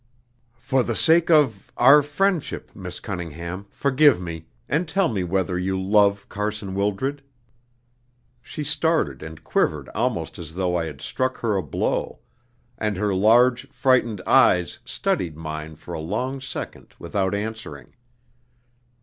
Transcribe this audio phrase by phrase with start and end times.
[0.57, 5.79] "For the sake of our friendship, Miss Cunningham, forgive me, and tell me whether you
[5.79, 7.21] love Carson Wildred?"
[8.41, 12.19] She started and quivered almost as though I had struck her a blow,
[12.79, 17.93] and her large, frightened eyes studied mine for a long second without answering.